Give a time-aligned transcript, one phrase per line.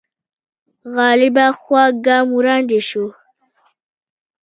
[0.95, 3.05] غالبه خوا ګام وړاندې شو